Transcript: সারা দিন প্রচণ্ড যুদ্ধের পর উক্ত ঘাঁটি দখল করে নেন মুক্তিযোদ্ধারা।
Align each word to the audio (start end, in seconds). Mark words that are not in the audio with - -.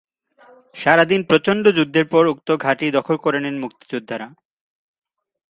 সারা 0.75 1.03
দিন 1.05 1.21
প্রচণ্ড 1.23 1.63
যুদ্ধের 1.67 2.05
পর 2.05 2.23
উক্ত 2.27 2.49
ঘাঁটি 2.55 2.85
দখল 2.91 3.15
করে 3.17 3.39
নেন 3.39 3.55
মুক্তিযোদ্ধারা। 3.59 4.27